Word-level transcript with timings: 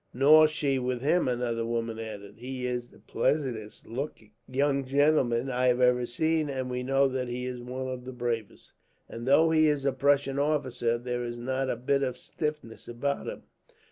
"Nor 0.15 0.47
she 0.47 0.79
with 0.79 1.01
him," 1.03 1.27
another 1.27 1.63
woman 1.63 1.99
added. 1.99 2.39
"He 2.39 2.65
is 2.65 2.89
the 2.89 2.97
pleasantest 2.97 3.85
looking 3.85 4.31
young 4.47 4.83
gentleman 4.83 5.51
I 5.51 5.67
have 5.67 5.79
ever 5.79 6.07
seen, 6.07 6.49
and 6.49 6.71
we 6.71 6.81
know 6.81 7.07
that 7.07 7.27
he 7.27 7.45
is 7.45 7.61
one 7.61 7.87
of 7.87 8.05
the 8.05 8.11
bravest; 8.11 8.73
and 9.07 9.27
though 9.27 9.51
he 9.51 9.67
is 9.67 9.85
a 9.85 9.93
Prussian 9.93 10.39
officer, 10.39 10.97
there 10.97 11.23
is 11.23 11.37
not 11.37 11.69
a 11.69 11.75
bit 11.75 12.01
of 12.01 12.17
stiffness 12.17 12.87
about 12.87 13.27
him. 13.27 13.43